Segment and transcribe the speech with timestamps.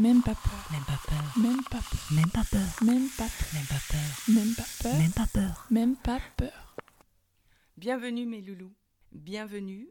[0.00, 0.68] Même pas peur.
[0.70, 1.38] Même pas peur.
[1.42, 2.12] Même pas peur.
[2.12, 2.82] Même pas peur.
[2.84, 3.52] Même pas peur.
[3.52, 4.28] Même pas peur.
[4.28, 4.96] Même pas peur.
[4.96, 5.66] Même pas peur.
[5.72, 6.76] Même pas peur.
[7.76, 8.72] Bienvenue mes loulous,
[9.10, 9.88] bienvenue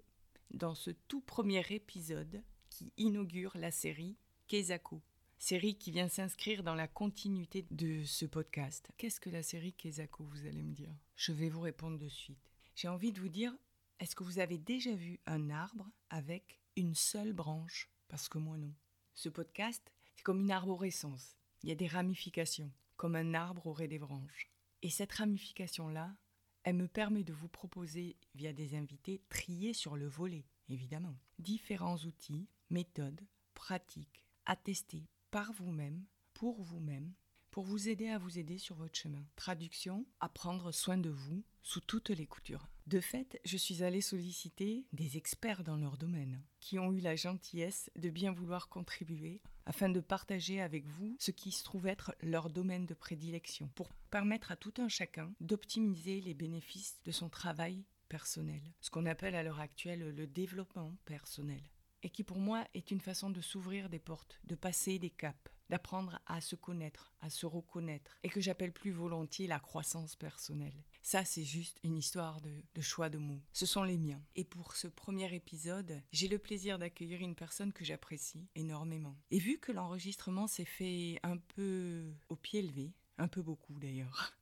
[0.52, 4.16] dans ce tout premier épisode qui inaugure la série
[4.48, 5.02] Kezako.
[5.40, 8.90] Série qui vient s'inscrire dans la continuité de ce podcast.
[8.96, 10.96] Qu'est-ce que la série Kezako, vous allez me dire?
[11.18, 12.50] Je vais vous répondre de suite.
[12.76, 13.54] J'ai envie de vous dire,
[14.00, 17.90] est-ce que vous avez déjà vu un arbre avec une seule branche?
[18.08, 18.74] Parce que moi non.
[19.14, 21.38] Ce podcast, c'est comme une arborescence.
[21.62, 24.52] Il y a des ramifications, comme un arbre aurait des branches.
[24.82, 26.16] Et cette ramification-là,
[26.64, 31.98] elle me permet de vous proposer, via des invités, triés sur le volet, évidemment, différents
[31.98, 33.22] outils, méthodes,
[33.54, 36.04] pratiques, à tester par vous-même,
[36.34, 37.14] pour vous-même,
[37.52, 39.26] pour vous aider à vous aider sur votre chemin.
[39.36, 42.68] Traduction, à prendre soin de vous sous toutes les coutures.
[42.88, 47.16] De fait, je suis allée solliciter des experts dans leur domaine, qui ont eu la
[47.16, 52.16] gentillesse de bien vouloir contribuer afin de partager avec vous ce qui se trouve être
[52.22, 57.30] leur domaine de prédilection, pour permettre à tout un chacun d'optimiser les bénéfices de son
[57.30, 61.62] travail personnel, ce qu'on appelle à l'heure actuelle le développement personnel,
[62.04, 65.52] et qui pour moi est une façon de s'ouvrir des portes, de passer des caps,
[65.70, 70.84] d'apprendre à se connaître, à se reconnaître, et que j'appelle plus volontiers la croissance personnelle.
[71.02, 73.42] Ça, c'est juste une histoire de, de, choix de mots.
[73.54, 74.22] Ce sont les miens.
[74.36, 79.18] Et pour ce premier épisode, j'ai le plaisir d'accueillir une personne que j'apprécie énormément.
[79.32, 84.34] Et vu que l'enregistrement s'est fait un peu au pied levé, un peu beaucoup d'ailleurs,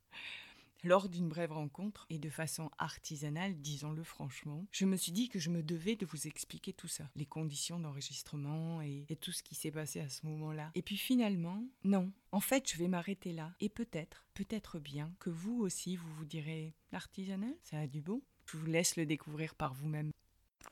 [0.84, 5.38] lors d'une brève rencontre et de façon artisanale, disons-le franchement, je me suis dit que
[5.38, 9.42] je me devais de vous expliquer tout ça, les conditions d'enregistrement et, et, tout ce
[9.42, 10.70] qui s'est passé à ce moment-là.
[10.74, 13.52] Et puis finalement, non, en fait, je vais m'arrêter là.
[13.60, 18.22] Et peut-être, peut-être bien que vous aussi, vous vous direz, l'artisanal, ça a du bon.
[18.46, 20.12] Je vous laisse le découvrir par vous-même.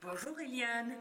[0.02, 0.94] Bonjour Eliane.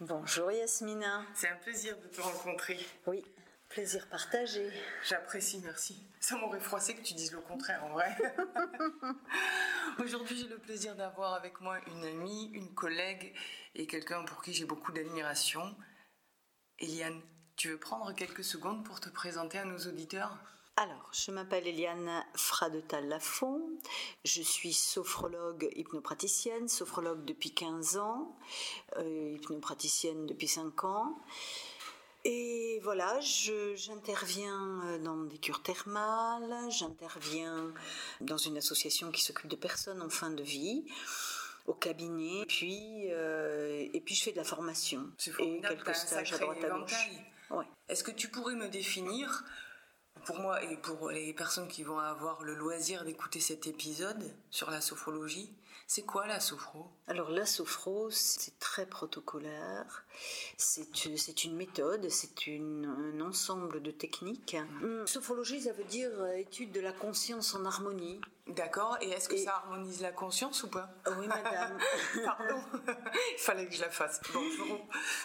[0.00, 1.24] Bonjour Yasmina.
[1.34, 2.78] C'est un plaisir de te rencontrer.
[3.06, 3.22] Oui,
[3.70, 4.68] Plaisir partagé.
[5.08, 5.96] J'apprécie, merci.
[6.18, 8.16] Ça m'aurait froissé que tu dises le contraire en vrai.
[10.04, 13.32] Aujourd'hui, j'ai le plaisir d'avoir avec moi une amie, une collègue
[13.76, 15.76] et quelqu'un pour qui j'ai beaucoup d'admiration.
[16.80, 17.20] Eliane,
[17.54, 20.36] tu veux prendre quelques secondes pour te présenter à nos auditeurs?
[20.74, 23.62] Alors, je m'appelle Eliane Fradetal-Lafont,
[24.24, 28.36] je suis sophrologue hypnopraticienne, sophrologue depuis 15 ans,
[28.96, 31.22] euh, hypnopraticienne depuis 5 ans.
[32.24, 37.72] Et voilà, j'interviens dans des cures thermales, j'interviens
[38.20, 40.84] dans une association qui s'occupe de personnes en fin de vie,
[41.66, 46.38] au cabinet, puis, euh, et puis je fais de la formation et quelques stages à
[46.38, 47.10] droite à gauche.
[47.50, 47.64] Ouais.
[47.88, 49.44] Est-ce que tu pourrais me définir,
[50.26, 54.70] pour moi et pour les personnes qui vont avoir le loisir d'écouter cet épisode sur
[54.70, 55.50] la sophrologie,
[55.92, 56.86] c'est quoi la sophro?
[57.08, 60.04] Alors la sophro, c'est très protocolaire,
[60.56, 64.56] c'est une méthode, c'est un ensemble de techniques.
[64.82, 65.08] Mmh.
[65.08, 68.20] Sophrologie, ça veut dire étude de la conscience en harmonie.
[68.46, 69.42] D'accord, et est-ce que et...
[69.42, 70.94] ça harmonise la conscience ou pas?
[71.18, 71.76] Oui, madame.
[72.24, 72.62] Pardon,
[73.32, 74.20] il fallait que je la fasse.
[74.32, 74.40] Bon,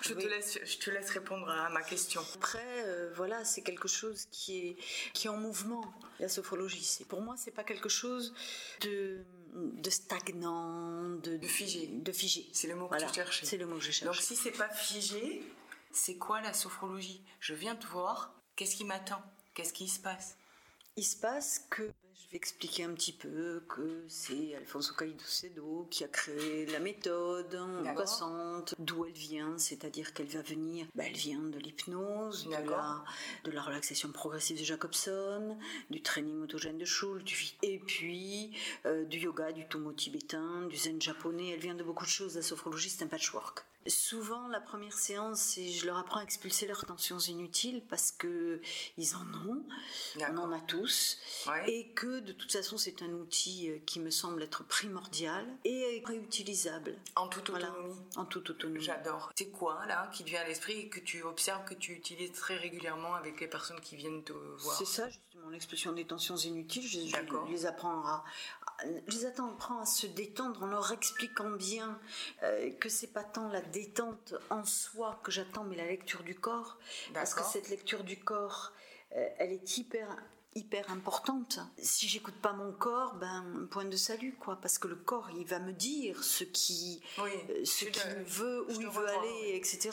[0.02, 0.24] je, oui.
[0.24, 2.22] te laisse, je te laisse répondre à ma question.
[2.34, 4.78] Après, euh, voilà, c'est quelque chose qui est,
[5.14, 7.06] qui est en mouvement, la sophrologie.
[7.08, 8.34] Pour moi, c'est pas quelque chose
[8.82, 9.24] de
[9.56, 11.88] de stagnant, de, de figé.
[11.88, 12.48] De figé.
[12.54, 13.06] C'est le mot voilà.
[13.06, 13.46] que tu cherchais.
[13.46, 14.06] C'est le mot que je cherche.
[14.06, 15.42] Donc si c'est pas figé,
[15.92, 17.22] c'est quoi la sophrologie?
[17.40, 19.22] Je viens te voir, qu'est-ce qui m'attend?
[19.54, 20.38] Qu'est-ce qui se passe?
[20.98, 26.04] Il se passe que je vais expliquer un petit peu que c'est Alfonso Caicedo qui
[26.04, 27.60] a créé la méthode
[27.96, 33.04] passante, d'où elle vient, c'est-à-dire qu'elle va venir, bah, elle vient de l'hypnose, de la,
[33.44, 35.58] de la relaxation progressive de Jacobson,
[35.90, 38.52] du training autogène de Schultz, et puis
[38.86, 42.36] euh, du yoga, du tomo tibétain, du zen japonais, elle vient de beaucoup de choses,
[42.36, 43.66] la sophrologie c'est un patchwork.
[43.88, 48.62] Souvent, la première séance, c'est je leur apprends à expulser leurs tensions inutiles parce que
[48.98, 49.64] ils en ont,
[50.20, 51.70] on en a tous, ouais.
[51.70, 56.98] et que de toute façon, c'est un outil qui me semble être primordial et réutilisable.
[57.16, 57.76] En toute autonomie.
[57.76, 58.22] Voilà.
[58.22, 58.84] En toute autonomie.
[58.84, 59.32] J'adore.
[59.36, 62.32] C'est quoi là qui te vient à l'esprit et que tu observes, que tu utilises
[62.34, 64.78] très régulièrement avec les personnes qui viennent te voir?
[64.78, 66.88] C'est ça justement, l'expulsion des tensions inutiles.
[66.88, 68.24] Je, je les apprends à,
[69.08, 72.00] les apprends à se détendre en leur expliquant bien
[72.44, 76.36] euh, que c'est pas tant la détente en soi que j'attends, mais la lecture du
[76.36, 76.78] corps.
[77.14, 78.72] Parce que cette lecture du corps,
[79.16, 80.08] euh, elle est hyper
[80.58, 81.60] hyper importante.
[81.78, 85.46] Si j'écoute pas mon corps, ben point de salut quoi, parce que le corps il
[85.46, 89.92] va me dire ce qui, oui, euh, ce qu'il veut, où il veut aller, etc.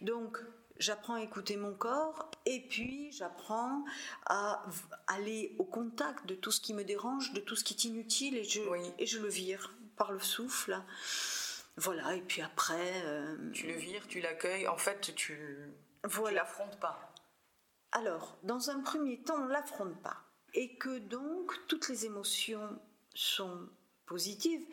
[0.00, 0.38] Donc
[0.82, 3.84] j'apprends à écouter mon corps et puis j'apprends
[4.26, 4.62] à
[5.06, 8.36] aller au contact de tout ce qui me dérange, de tout ce qui est inutile
[8.36, 8.80] et je, oui.
[8.98, 10.76] et je le vire par le souffle.
[11.76, 13.02] Voilà, et puis après.
[13.06, 15.70] Euh, tu le vires, tu l'accueilles, en fait, tu.
[16.04, 16.42] Voilà.
[16.42, 17.14] L'affrontes pas.
[17.92, 20.18] Alors, dans un premier temps, on l'affronte pas.
[20.54, 22.78] Et que donc, toutes les émotions
[23.14, 23.68] sont
[24.04, 24.66] positives.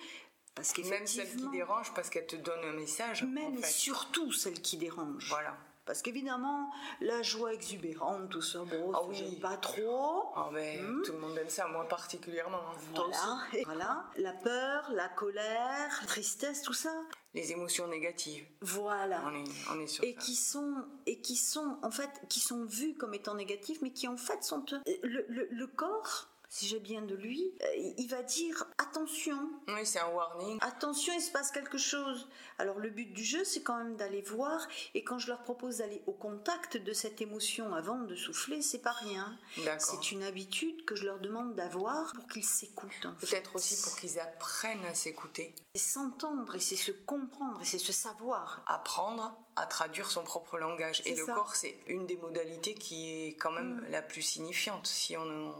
[0.56, 3.24] Parce Même celles qui dérangent parce qu'elles te donnent un message.
[3.24, 5.30] Même et surtout celles qui dérangent.
[5.30, 5.56] Voilà.
[5.90, 6.70] Parce qu'évidemment,
[7.02, 9.40] la joie exubérante, tout ça, bon, ah oui.
[9.42, 10.32] pas trop.
[10.36, 11.02] Ah ben, hmm.
[11.02, 12.62] Tout le monde aime ça, moi particulièrement.
[12.94, 13.40] Voilà.
[13.66, 14.06] voilà.
[14.18, 16.94] La peur, la colère, la tristesse, tout ça.
[17.34, 18.46] Les émotions négatives.
[18.62, 19.20] Voilà.
[19.26, 20.76] On est, on est sur et qui sont
[21.08, 24.44] et qui sont en fait qui sont vues comme étant négatives, mais qui en fait
[24.44, 29.38] sont le, le, le corps si j'ai bien de lui, euh, il va dire attention.
[29.68, 30.58] Oui, c'est un warning.
[30.62, 32.28] Attention, il se passe quelque chose.
[32.58, 34.68] Alors le but du jeu, c'est quand même d'aller voir.
[34.96, 38.82] Et quand je leur propose d'aller au contact de cette émotion avant de souffler, c'est
[38.82, 39.38] pas rien.
[39.78, 43.08] C'est une habitude que je leur demande d'avoir pour qu'ils s'écoutent.
[43.20, 45.54] Peut-être aussi pour qu'ils apprennent à s'écouter.
[45.76, 48.64] C'est s'entendre et c'est se comprendre et c'est se savoir.
[48.66, 51.04] Apprendre à traduire son propre langage.
[51.06, 53.92] Et le corps, c'est une des modalités qui est quand même mm.
[53.92, 54.88] la plus signifiante.
[54.88, 55.54] Si on on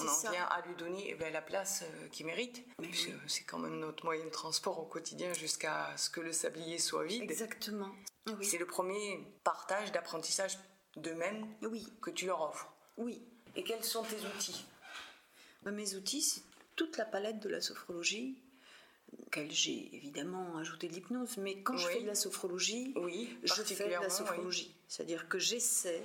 [0.00, 2.64] en vient à lui donner eh ben, la place euh, qu'il mérite.
[3.26, 7.04] C'est quand même notre moyen de transport au quotidien jusqu'à ce que le sablier soit
[7.04, 7.22] vide.
[7.22, 7.90] Exactement.
[8.40, 10.58] C'est le premier partage d'apprentissage
[10.96, 11.86] d'eux-mêmes oui.
[12.00, 12.72] que tu leur offres.
[12.96, 13.22] Oui.
[13.56, 14.64] Et quels sont tes outils?
[15.62, 16.42] Ben, Mes outils, c'est
[16.76, 18.36] toute la palette de la sophrologie,
[19.26, 23.62] auquel j'ai évidemment ajouté de l'hypnose, mais quand je fais de la sophrologie, oui, je
[23.62, 24.74] fais de la sophrologie.
[24.88, 26.02] C'est-à-dire que j'essaie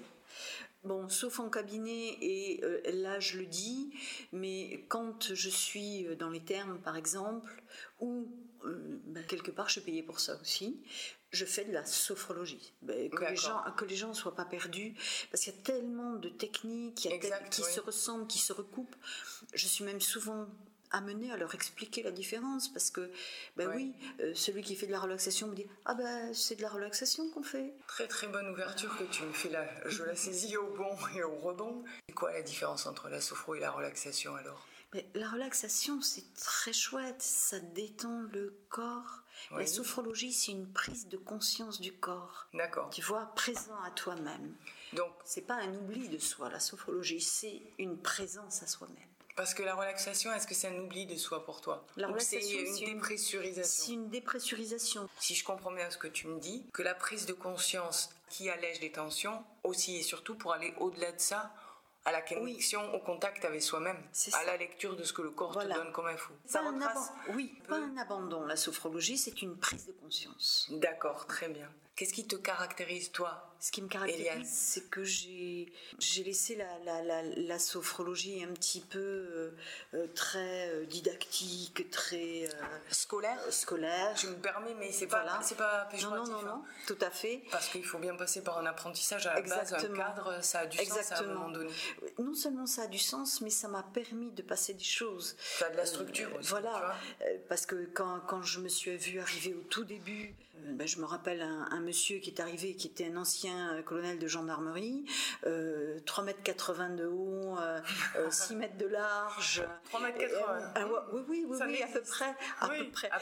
[0.83, 3.91] Bon, sauf en cabinet, et euh, là je le dis,
[4.31, 7.61] mais quand je suis euh, dans les termes, par exemple,
[7.99, 8.29] ou
[8.63, 10.81] euh, ben, quelque part je suis payée pour ça aussi,
[11.31, 12.73] je fais de la sophrologie.
[12.81, 14.93] Ben, que, les gens, que les gens ne soient pas perdus,
[15.31, 17.09] parce qu'il y a tellement de techniques
[17.51, 18.95] qui se ressemblent, qui se recoupent.
[19.53, 20.47] Je suis même souvent
[20.91, 23.11] amener à leur expliquer la différence parce que
[23.55, 26.61] ben oui euh, celui qui fait de la relaxation me dit ah ben c'est de
[26.61, 27.73] la relaxation qu'on fait.
[27.87, 29.65] Très très bonne ouverture que tu me fais là.
[29.85, 31.83] Je la saisis au bon et au rebond.
[32.07, 34.65] C'est quoi la différence entre la sophro et la relaxation alors?
[34.93, 37.21] Mais la relaxation c'est très chouette.
[37.21, 39.21] Ça détend le corps.
[39.51, 42.47] La sophrologie c'est une prise de conscience du corps.
[42.53, 42.89] D'accord.
[42.89, 44.55] Tu vois présent à toi-même.
[44.93, 46.49] Donc c'est pas un oubli de soi.
[46.49, 48.97] La sophrologie c'est une présence à soi-même
[49.39, 52.59] parce que la relaxation, est-ce que c'est un oubli de soi pour toi La relaxation,
[52.75, 53.85] c'est une, dépressurisation.
[53.85, 55.09] C'est une dépressurisation.
[55.17, 58.49] Si je comprends bien ce que tu me dis, que la prise de conscience qui
[58.49, 61.53] allège les tensions, aussi et surtout pour aller au-delà de ça,
[62.03, 64.03] à la connexion, au contact avec soi-même,
[64.33, 66.33] à la lecture de ce que le corps te donne comme info.
[66.45, 68.45] Ça retrace Oui, pas un abandon.
[68.45, 70.67] La sophrologie, c'est une prise de conscience.
[70.69, 71.69] D'accord, très bien.
[71.99, 73.45] Qu'est-ce qui te caractérise, toi?
[73.59, 78.53] Ce qui me caractérise, c'est que j'ai, j'ai laissé la, la, la, la, sophrologie un
[78.53, 79.51] petit peu euh,
[79.95, 82.47] euh, très euh, didactique, très
[82.89, 83.37] scolaire?
[83.49, 84.15] scolaire.
[84.15, 86.31] Je me permets, mais c'est pas, c'est pas péjoratif.
[86.31, 87.43] Non, non, non, non, tout à fait.
[87.51, 90.65] Parce qu'il faut bien passer par un apprentissage à la base, un cadre, ça a
[90.67, 91.73] du sens à un moment donné.
[92.17, 95.35] Non seulement ça a du sens, mais ça m'a permis de passer des choses.
[95.41, 96.47] Ça a de la structure aussi.
[96.47, 96.95] Voilà,
[97.49, 101.05] parce que quand, quand je me suis vue arriver au tout début, ben, je me
[101.05, 105.05] rappelle un, un monsieur qui est arrivé, qui était un ancien euh, colonel de gendarmerie,
[105.47, 107.79] euh, 3 mètres 80 de haut, euh,
[108.29, 109.63] 6 euh, mètres de large.
[109.85, 112.35] 3 mètres 80 ah Oui, oui, oui, oui à peu près.
[112.61, 113.09] À peu près.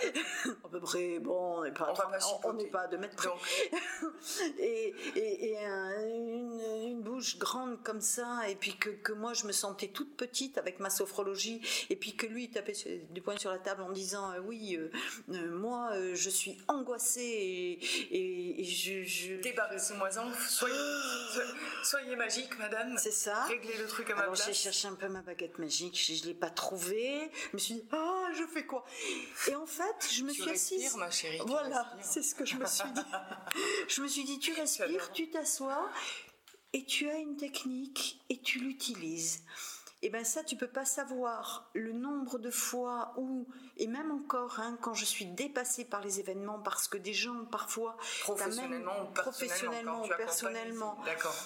[0.63, 1.93] À peu, près, bon, on n'est pas,
[2.43, 3.29] on n'est pas à 2 mètres près.
[4.59, 9.45] et, et, et une, une, bouche grande comme ça, et puis que, que, moi je
[9.45, 12.73] me sentais toute petite avec ma sophrologie, et puis que lui il tapait
[13.11, 14.77] du poing sur la table en disant Oui,
[15.27, 17.79] moi je suis angoissée
[18.11, 20.09] et, et, et je, je, Débarrassez-moi
[20.49, 20.73] soyez,
[21.83, 22.97] soyez magique, madame.
[22.97, 23.43] C'est ça.
[23.45, 24.47] Réglez le truc à ma Alors, place.
[24.47, 27.29] J'ai cherché un peu ma baguette magique, je ne l'ai pas trouvée.
[27.51, 28.83] Je me suis dit, ah, je fais quoi?
[29.47, 30.95] Et en fait, je me tu suis respires, assise.
[30.97, 31.39] ma chérie.
[31.45, 33.01] Voilà, c'est ce que je me suis dit.
[33.87, 35.89] je me suis dit, tu respires, tu t'assois
[36.73, 39.43] et tu as une technique et tu l'utilises
[40.03, 44.11] et eh bien ça, tu peux pas savoir le nombre de fois où, et même
[44.11, 49.01] encore, hein, quand je suis dépassée par les événements, parce que des gens, parfois, professionnellement
[49.01, 50.99] ou professionnellement ou personnellement,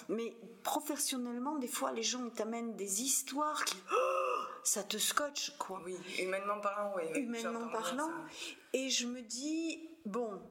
[0.10, 5.82] mais professionnellement, des fois, les gens t'amènent des histoires qui, oh, ça te scotche, quoi.
[5.86, 7.04] Oui, humainement parlant, oui.
[7.22, 8.12] Humainement parlant.
[8.74, 10.42] Et je me dis, bon,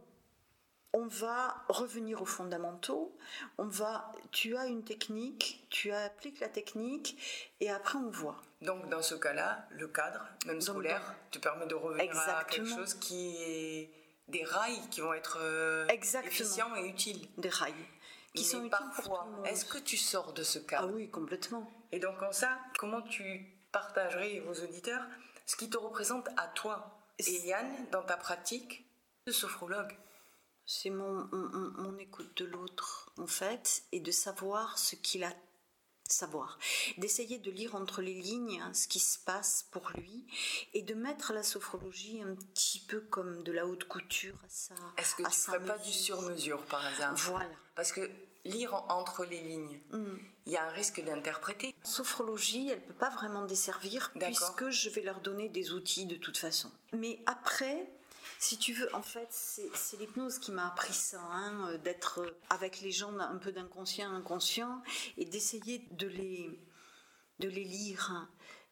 [0.92, 3.16] on va revenir aux fondamentaux,
[3.58, 7.16] on va, tu as une technique, tu appliques la technique
[7.60, 8.40] et après on voit.
[8.62, 12.94] Donc dans ce cas-là, le cadre, même scolaire, te permet de revenir à quelque chose
[12.94, 13.90] qui est
[14.28, 17.26] des rails qui vont être euh, efficients et utiles.
[17.38, 17.74] Des rails
[18.34, 19.28] qui sont utiles parfois.
[19.44, 21.70] Est-ce que tu sors de ce cadre Ah oui, complètement.
[21.92, 25.02] Et donc en ça, comment tu partagerais aux auditeurs
[25.46, 28.84] ce qui te représente à toi, Eliane, dans ta pratique
[29.26, 29.96] de sophrologue?
[30.72, 35.32] C'est mon, mon, écoute de l'autre, en fait, et de savoir ce qu'il a
[36.08, 36.58] savoir,
[36.98, 40.26] d'essayer de lire entre les lignes hein, ce qui se passe pour lui
[40.74, 44.74] et de mettre la sophrologie un petit peu comme de la haute couture à ça.
[44.96, 47.14] Est-ce que tu ne ferais pas du sur-mesure par hasard?
[47.14, 47.54] Voilà.
[47.76, 48.10] Parce que
[48.44, 50.16] lire entre les lignes, Mm.
[50.46, 51.76] il y a un risque d'interpréter.
[51.84, 56.38] Sophrologie, elle peut pas vraiment desservir puisque je vais leur donner des outils de toute
[56.38, 56.72] façon.
[56.92, 57.88] Mais après,
[58.40, 62.30] si tu veux, en fait, c'est l'hypnose qui m'a appris ça, hein, euh, d'être euh,
[62.48, 64.82] avec les gens un peu d'inconscient inconscient
[65.18, 66.58] et d'essayer de les,
[67.38, 68.10] de les lire.
[68.10, 68.28] hein.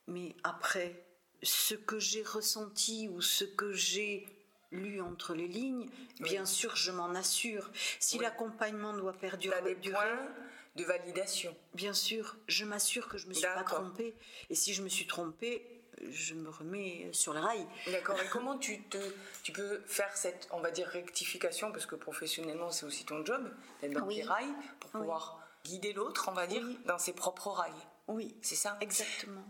[0.07, 1.05] Mais après,
[1.43, 4.27] ce que j'ai ressenti ou ce que j'ai
[4.73, 5.89] lu entre les lignes,
[6.21, 7.71] bien sûr, je m'en assure.
[8.01, 8.23] Si Oui.
[8.23, 10.29] l'accompagnement doit perdurer, as des durer, points
[10.77, 11.55] de validation.
[11.75, 14.15] Bien sûr, je m'assure que je me suis pas trompée.
[14.49, 15.78] Et si je me suis trompée,
[16.11, 17.67] je me remets sur les rails.
[17.89, 18.21] D'accord.
[18.21, 18.99] Et comment tu, te,
[19.43, 23.51] tu peux faire cette, on va dire, rectification, parce que professionnellement, c'est aussi ton job,
[23.81, 24.17] d'être dans Oui.
[24.17, 25.01] tes rails, pour Oui.
[25.01, 26.79] pouvoir guider l'autre, on va dire, Oui.
[26.87, 27.73] dans ses propres rails.
[28.07, 28.77] Oui, C'est ça?
[28.81, 29.45] Exactement.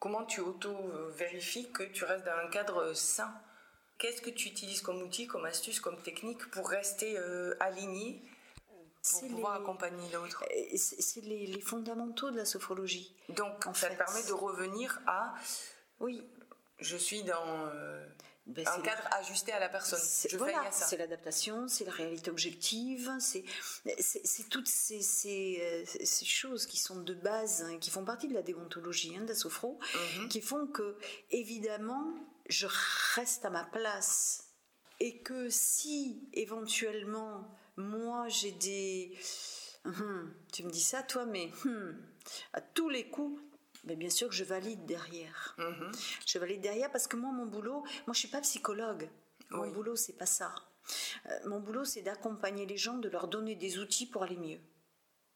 [0.00, 3.32] Comment tu auto-vérifies que tu restes dans un cadre sain?
[3.98, 8.20] Qu'est-ce que tu utilises comme outil, comme astuce, comme technique pour rester euh, aligné,
[9.10, 10.44] pour pouvoir les- accompagner l'autre?
[10.50, 13.14] Et C'est les, les fondamentaux de la sophrologie.
[13.30, 13.94] Donc, En ça fait.
[13.94, 15.32] te permet de revenir à
[16.04, 16.22] Oui.
[16.78, 18.06] je suis dans euh,
[18.46, 19.98] Ben, un cadre ajusté à la personne.
[20.30, 23.44] Je voilà, c'est l'adaptation, c'est la réalité objective, c'est
[24.50, 28.34] toutes ces, ces, euh, ces choses qui sont de base, hein, qui font partie de
[28.34, 29.78] la déontologie hein, de la sophro,
[30.18, 30.28] Mhm.
[30.28, 30.96] qui font que,
[31.30, 32.12] évidemment,
[32.48, 32.66] je
[33.14, 34.48] reste à ma place.
[35.00, 39.18] Et que si, éventuellement, moi, j'ai des...
[39.86, 41.96] Hum, tu me dis ça, toi, mais hum,
[42.54, 43.38] à tous les coups,
[43.84, 45.54] ben, bien sûr que je valide derrière.
[45.58, 45.92] Mhm.
[46.26, 49.08] Je valide derrière parce que moi, mon boulot, moi, je suis pas psychologue.
[49.50, 49.70] Mon Oui.
[49.70, 50.54] boulot, c'est pas ça.
[51.26, 54.60] Euh, mon boulot, c'est d'accompagner les gens, de leur donner des outils pour aller mieux.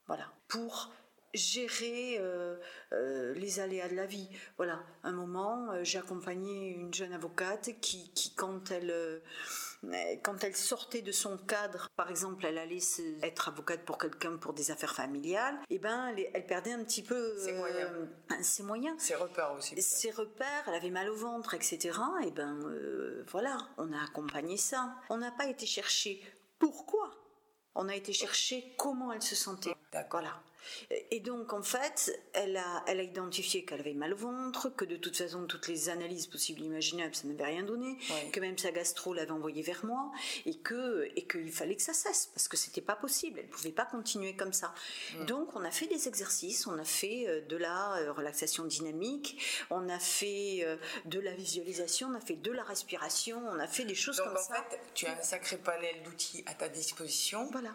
[0.07, 0.33] Voilà.
[0.49, 0.91] Pour
[1.35, 2.57] gérer euh,
[2.93, 4.29] euh, les aléas de la vie.
[4.57, 4.83] Voilà.
[5.03, 9.23] Un moment, euh, j'ai accompagné une jeune avocate qui, qui quand elle
[10.23, 12.79] quand elle sortait de son cadre, par exemple, elle allait
[13.23, 17.03] être avocate pour quelqu'un pour des affaires familiales, et ben, elle, elle perdait un petit
[17.03, 17.91] peu Ses moyens.
[17.93, 19.81] euh, ses moyens C'est repères aussi.
[19.81, 21.99] ses repères, elle avait mal au ventre, etc.
[22.25, 24.95] Et ben euh, voilà, on a accompagné ça.
[25.11, 26.21] On n'a pas été chercher
[26.59, 27.11] pourquoi.
[27.79, 29.75] On a été chercher comment elle se sentait.
[29.93, 30.21] D'accord.
[30.21, 30.43] Voilà.
[31.11, 34.85] Et donc, en fait, elle a, elle a identifié qu'elle avait mal au ventre, que
[34.85, 37.97] de toute façon, toutes les analyses possibles et imaginables, ça n'avait rien donné,
[38.33, 40.11] que même sa gastro l'avait envoyée vers moi,
[40.45, 43.51] et que et qu'il fallait que ça cesse, parce que c'était pas possible, elle ne
[43.51, 44.75] pouvait pas continuer comme ça.
[45.27, 49.41] Donc, on a fait des exercices, on a fait euh, de la euh, relaxation dynamique,
[49.71, 53.67] on a fait euh, de la visualisation, on a fait de la respiration, on a
[53.67, 54.67] fait des choses Donc comme en ça.
[54.69, 57.68] fait, tu as un sacré panel d'outils à ta disposition Voilà,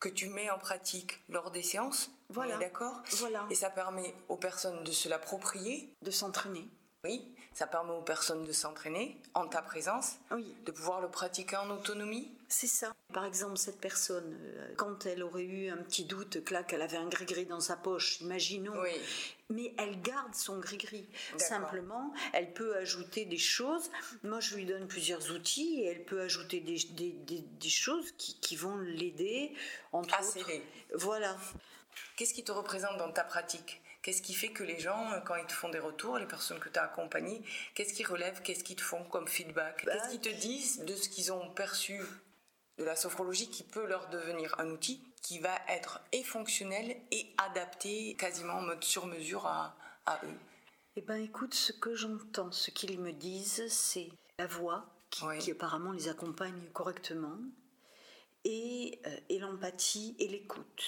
[0.00, 2.10] que tu mets en pratique lors des séances.
[2.28, 2.56] Voilà.
[2.58, 3.02] D'accord?
[3.18, 5.94] Voilà, Et ça permet aux personnes de se l'approprier?
[6.02, 6.68] de s'entraîner.
[7.04, 7.35] Oui.
[7.56, 10.54] Ça permet aux personnes de s'entraîner en ta présence, Oui.
[10.66, 12.30] de pouvoir le pratiquer en autonomie.
[12.48, 12.94] C'est ça.
[13.14, 16.98] Par exemple, cette personne, euh, quand elle aurait eu un petit doute, clac, elle avait
[16.98, 18.78] un gris-gris dans sa poche, imaginons.
[18.82, 18.90] Oui.
[19.48, 21.08] Mais elle garde son gris-gris.
[21.38, 23.90] Simplement, elle peut ajouter des choses.
[24.22, 28.12] Moi, je lui donne plusieurs outils et elle peut ajouter des, des, des- des choses
[28.18, 29.54] qui, qui vont l'aider,
[29.92, 30.30] entre autres.
[30.30, 30.62] sceller.
[30.94, 31.34] Voilà.
[32.16, 33.80] Qu'est-ce qui te représente dans ta pratique?
[34.06, 36.60] Qu'est-ce qui fait que les gens, euh, quand ils te font des retours, les personnes
[36.60, 37.42] que tu as accompagnées,
[37.74, 39.84] qu'est-ce qu'ils relèvent Qu'est-ce qu'ils te font comme feedback?
[39.84, 42.00] Bah, Qu'est-ce qu'ils te disent de ce qu'ils ont perçu
[42.78, 47.26] de la sophrologie qui peut leur devenir un outil qui va être et fonctionnel et
[47.36, 49.74] adapté quasiment en mode sur mesure à,
[50.06, 50.38] à eux?
[50.94, 54.08] Eh ben, écoute, ce que j'entends, ce qu'ils me disent, c'est
[54.38, 55.38] la voix qui, Oui.
[55.40, 57.38] qui apparemment les accompagne correctement,
[58.44, 60.84] et, euh, et l'empathie et l'écoute.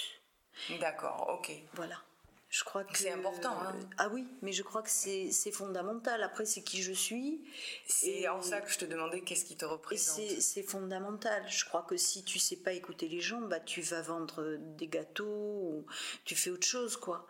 [0.78, 1.50] D'accord, ok.
[1.74, 2.00] Voilà.
[2.50, 3.78] Je crois que C'est important, hein.
[3.98, 6.22] Ah oui, mais je crois que c'est fondamental.
[6.22, 7.44] Après, c'est qui je suis.
[7.86, 10.18] C'est en ça que je te demandais qu'est-ce qui te représente.
[10.40, 11.44] c'est fondamental.
[11.48, 14.88] Je crois que si tu sais pas écouter les gens, bah tu vas vendre des
[14.88, 15.84] gâteaux ou
[16.24, 17.26] tu fais autre chose, quoi.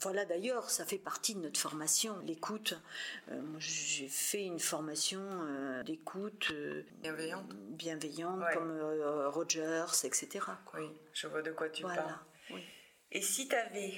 [0.00, 0.24] Voilà.
[0.24, 2.74] D'ailleurs, ça fait partie de notre formation, l'écoute.
[3.30, 8.54] Euh, j'ai fait une formation euh, d'écoute euh, Bienveillante bienveillante, Ouais.
[8.54, 10.44] comme euh, Rogers, etc.
[10.64, 10.80] quoi.
[10.80, 12.02] Oui, je vois de quoi tu Voilà.
[12.02, 12.18] parles.
[12.50, 12.64] Oui.
[13.12, 13.92] Et si tu avais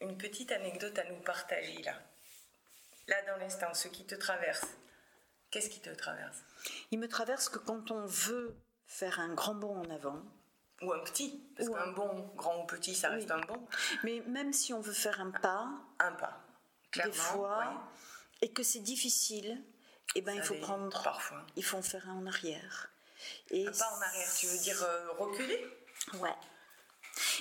[0.00, 1.94] une petite anecdote à nous partager là,
[3.08, 4.66] là dans l'instant, ce qui te traverse,
[5.50, 6.38] qu'est-ce qui te traverse?
[6.90, 10.22] Il me traverse que quand on veut faire un grand bond en avant,
[10.82, 13.16] Ou un petit, parce qu'un un- bon, grand ou petit, ça Oui.
[13.16, 13.66] reste un bon,
[14.04, 16.42] mais même si on veut faire un pas, un pas.
[16.90, 18.46] Clairement, des fois, ouais.
[18.48, 19.64] et que c'est difficile,
[20.14, 21.44] eh ben, il faut prendre, Parfois.
[21.56, 22.90] il faut en faire un en arrière.
[23.50, 25.66] Et Un pas en arrière, tu veux dire euh, reculer?
[26.14, 26.34] Ouais.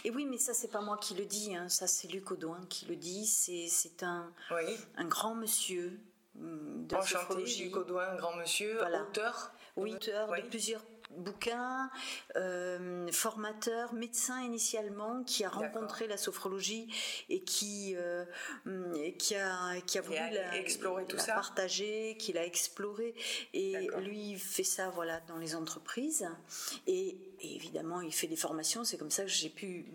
[0.04, 1.68] Et oui, mais ça, c'est pas moi qui le dis, hein.
[1.70, 3.26] ça, c'est Luc Audouin qui le dit.
[3.26, 4.78] C'est un, Oui.
[4.98, 6.00] un grand monsieur
[6.40, 7.44] hum, de Enchanté.
[7.64, 9.02] Luc Audouin, grand monsieur, Voilà.
[9.04, 9.52] auteur.
[9.76, 10.42] Oui, auteur Oui.
[10.42, 10.84] de plusieurs
[11.18, 11.90] bouquins,
[12.36, 16.88] euh, formateur, médecin initialement, qui a rencontré la sophrologie
[17.30, 18.26] et qui, euh,
[19.18, 21.34] qui, a, qui a voulu a la, exploré tout la ça.
[21.34, 23.16] partager, qui l'a exploré.
[23.54, 26.28] Et lui, il fait ça voilà, dans les entreprises.
[26.88, 28.84] Et, et évidemment, il fait des formations.
[28.84, 29.86] C'est comme ça que j'ai pu,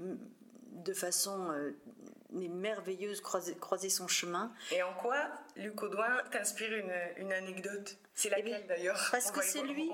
[0.84, 1.72] de façon euh,
[2.32, 4.52] mais merveilleuse, croiser, croiser son chemin.
[4.72, 7.96] Et en quoi Luc Audouin t'inspire une, une anecdote?
[8.14, 9.08] C'est laquelle oui, d'ailleurs?
[9.10, 9.90] parce On que c'est lui.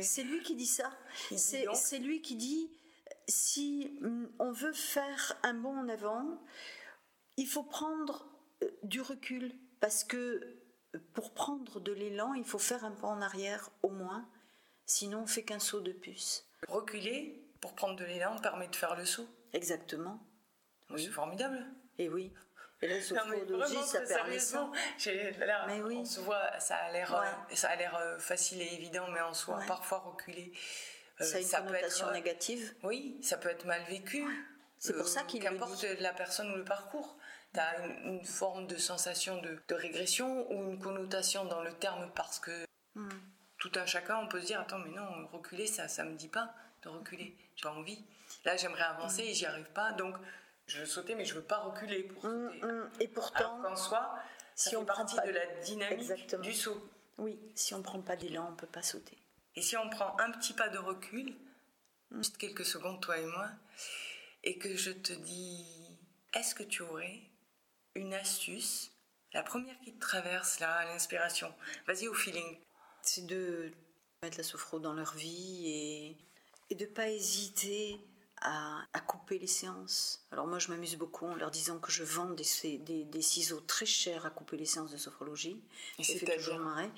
[0.00, 0.90] C'est lui qui dit ça.
[1.36, 2.70] C'est lui qui dit
[3.28, 3.98] si
[4.38, 6.40] on veut faire un bond en avant,
[7.36, 8.26] il faut prendre
[8.62, 10.16] euh, du recul parce que
[10.94, 14.28] euh, pour prendre de l'élan, il faut faire un pas en arrière au moins.
[14.86, 16.46] Sinon, on fait qu'un saut de puce.
[16.68, 19.26] Reculer pour prendre de l'élan permet de faire le saut.
[19.52, 20.20] Exactement.
[20.98, 21.64] C'est formidable.
[21.98, 22.32] Et oui.
[22.82, 24.70] Et la sophrologie, ça permet ça.
[25.40, 25.96] là, Mais oui.
[25.98, 27.56] on se voit, ça a l'air, euh, Ouais.
[27.56, 29.66] ça a l'air euh, facile et évident, mais en soi, Ouais.
[29.66, 30.52] parfois reculer.
[31.20, 32.74] euh, Ça a une peut être, connotation euh, négative.
[32.82, 34.24] Oui, ça peut être mal vécu.
[34.78, 37.16] C'est pour ça qu'il Qu'importe la personne ou le parcours.
[37.54, 41.72] Tu as une, une forme de sensation de, de régression ou une connotation dans le
[41.74, 42.64] terme parce que
[42.96, 43.08] Hmm.
[43.58, 46.28] tout un chacun, on peut se dire Attends, mais non, reculer, ça ça me dit
[46.28, 47.36] pas de reculer.
[47.56, 48.04] J'ai pas envie.
[48.44, 49.92] Là, j'aimerais avancer et j'y arrive pas.
[49.92, 50.14] Donc,
[50.66, 52.64] je veux sauter, mais je veux pas reculer pour Hum, sauter.
[52.64, 52.90] hum.
[53.00, 54.14] Et pourtant, Alors qu'en soi,
[54.54, 56.42] ça si fait on partie pas- de la dynamique Exactement.
[56.42, 56.88] du saut.
[57.18, 59.16] oui, si on ne prend pas d'élan, on ne peut pas sauter.
[59.56, 61.34] Et si on prend un petit pas de recul,
[62.10, 63.48] juste quelques secondes, toi et moi,
[64.42, 65.64] et que je te dis,
[66.34, 67.20] est-ce que tu aurais
[67.94, 68.90] une astuce,
[69.32, 71.54] la première qui te traverse là, à l'inspiration?
[71.86, 72.58] Vas-y au feeling.
[73.02, 73.70] c'est de
[74.22, 76.16] mettre la sophro dans leur vie et,
[76.70, 78.00] et de pas hésiter
[78.44, 80.24] à, à couper les séances.
[80.30, 82.44] Alors moi je m'amuse beaucoup en leur disant que je vends des,
[82.78, 85.60] des, des ciseaux très chers à couper les séances de sophrologie.
[85.98, 86.90] Et c'est-à-dire toujours marrer.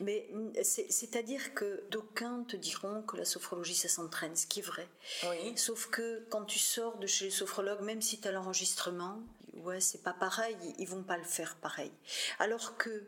[0.00, 4.58] Mais mm, c'est- c'est-à-dire que d'aucuns te diront que la sophrologie ça s'entraîne, ce qui
[4.60, 4.88] est vrai.
[5.30, 5.56] Oui.
[5.56, 9.22] Sauf que quand tu sors de chez le sophrologue, même si tu as l'enregistrement,
[9.54, 11.92] ouais, c'est pas pareil, ils vont pas le faire pareil.
[12.40, 13.04] Alors que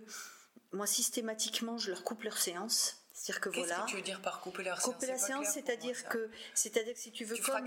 [0.73, 3.00] moi, systématiquement, je leur coupe leur séance.
[3.23, 3.83] C'est-à-dire que Qu'est-ce voilà.
[3.85, 6.95] que tu veux dire par couper Couper la séance, clair pour moi, c'est-à-dire que, c'est-à-dire
[6.95, 7.67] que si tu veux Tu comme-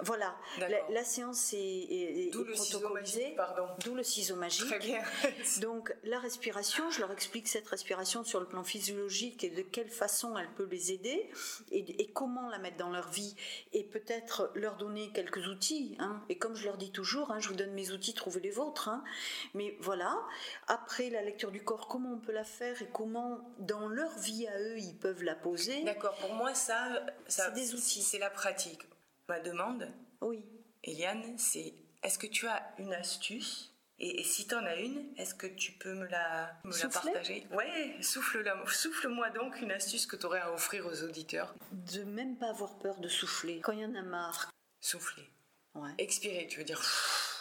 [0.00, 3.66] voilà, la, la séance est, est- est D'où le ciseau protocolisée, magique, pardon.
[3.84, 4.64] d'où le ciseau magique.
[4.66, 5.02] Très bien.
[5.60, 9.90] Donc la respiration, je leur explique cette respiration sur le plan physiologique et de quelle
[9.90, 11.28] façon elle peut les aider
[11.70, 13.36] et, et comment la mettre dans leur vie
[13.74, 15.96] et peut-être leur donner quelques outils.
[15.98, 16.22] hein.
[16.30, 18.88] Et comme je leur dis toujours, hein, je vous donne mes outils, trouvez les vôtres.
[18.88, 19.04] hein.
[19.52, 20.18] Mais voilà,
[20.66, 24.46] après la lecture du corps, comment on peut la faire et comment dans leur vie
[24.46, 25.82] à eux ils peuvent la poser.
[25.84, 28.02] D'accord, pour moi, ça, ça C'est des outils.
[28.02, 28.82] C'est la pratique.
[29.28, 29.88] Ma demande,
[30.20, 30.44] Oui.
[30.82, 33.70] Eliane, c'est est-ce que tu as une astuce?
[33.98, 36.88] Et, et si tu en as une, est-ce que tu peux me la, me la
[36.88, 37.46] partager?
[37.52, 41.54] Ouais, souffle-moi donc une astuce que tu aurais à offrir aux auditeurs.
[41.70, 43.60] De même pas avoir peur de souffler.
[43.60, 44.50] Quand il y en a marre.
[44.80, 45.30] Souffler.
[45.74, 45.90] Ouais.
[45.98, 46.82] Expirer, tu veux dire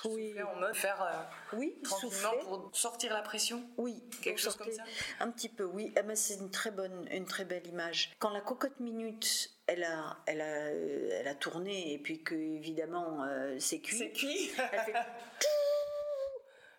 [0.10, 0.28] Oui.
[0.30, 2.40] souffler en mode faire euh, Oui, tranquillement souffler.
[2.44, 4.84] pour sortir la pression Oui, Quelque chose comme ça
[5.20, 5.94] Un petit peu, oui.
[5.98, 8.12] Ah ben, c'est une très bonne, une très belle image.
[8.20, 12.36] Quand la cocotte minute, elle a, elle a, euh, elle a tourné et puis que
[12.36, 13.98] évidemment euh, c'est cuit.
[13.98, 14.94] C'est cuit Elle fait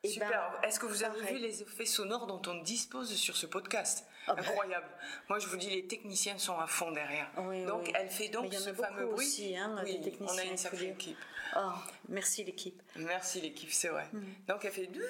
[0.06, 0.28] Eh Super.
[0.60, 1.36] ben, Est-ce que vous avez pareil.
[1.36, 4.04] vu les effets sonores dont on dispose sur ce podcast?
[4.06, 4.13] ben.
[4.26, 4.86] Incroyable.
[5.28, 7.30] Moi, je vous dis, les techniciens sont à fond derrière.
[7.38, 7.92] Oui, donc, oui.
[7.94, 9.26] elle fait donc ce fameux bruit.
[9.26, 11.18] aussi, hein, oui, on a une sacrée équipe.
[11.56, 11.70] Oh,
[12.08, 12.80] merci l'équipe.
[12.96, 14.06] Merci l'équipe, c'est vrai.
[14.12, 14.24] Hmm.
[14.48, 14.88] Donc, elle fait.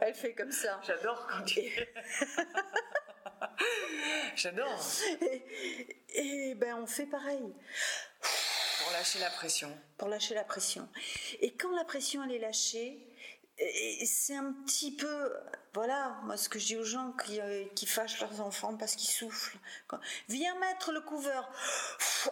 [0.00, 0.80] Elle fait comme ça.
[0.86, 1.60] J'adore quand tu.
[4.36, 4.78] J'adore.
[5.20, 5.44] Et,
[6.50, 7.52] et ben on fait pareil
[8.82, 9.76] Pour lâcher la pression.
[9.98, 10.88] pour lâcher la pression.
[11.40, 12.98] Et quand la pression elle est lâchée,
[14.04, 15.32] c'est un petit peu,
[15.74, 18.96] voilà, moi ce que je dis aux gens qui, euh, qui fâchent leurs enfants parce
[18.96, 19.58] qu'ils soufflent.
[20.28, 21.48] Viens mettre le couvert.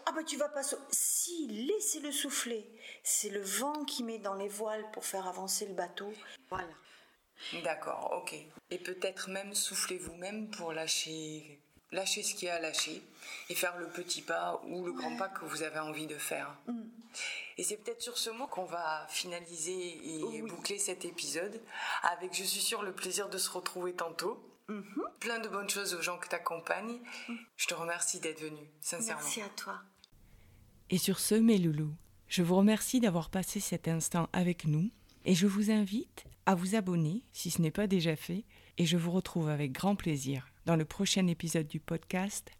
[0.07, 0.63] Ah bah tu vas pas.
[0.63, 2.69] sau- Si, laissez-le souffler.
[3.05, 6.13] C'est le vent qui met dans les voiles pour faire avancer le bateau.
[6.51, 6.69] Voilà.
[7.65, 8.35] D'accord, ok.
[8.71, 11.61] Et peut-être même soufflez vous-même pour lâcher,
[11.93, 13.03] lâcher ce qu'il y a à lâcher
[13.49, 16.57] et faire le petit pas ou le grand pas que vous avez envie de faire.
[16.67, 16.83] Mm.
[17.59, 20.43] Et c'est peut-être sur ce mot qu'on va finaliser et Oui.
[20.43, 21.61] boucler cet épisode
[22.03, 24.43] avec, je suis sûre, le plaisir de se retrouver tantôt.
[24.69, 25.19] Mm-hmm.
[25.21, 26.99] Plein de bonnes choses aux gens que tu accompagnes.
[27.57, 29.23] Je te remercie d'être venu, sincèrement.
[29.23, 29.79] Merci à toi.
[30.89, 31.95] Et sur ce, mes loulous,
[32.29, 34.91] je vous remercie d'avoir passé cet instant avec nous
[35.25, 38.45] et je vous invite à vous abonner si ce n'est pas déjà fait
[38.79, 42.51] et je vous retrouve avec grand plaisir dans le prochain épisode du podcast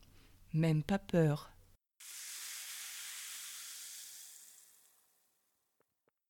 [0.53, 1.52] Même pas peur.